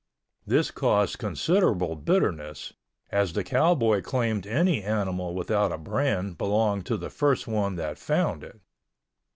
[0.47, 2.73] This caused considerable bitterness,
[3.11, 7.99] as the cowboy claimed any animal without a brand belonged to the first one that
[7.99, 8.59] found it.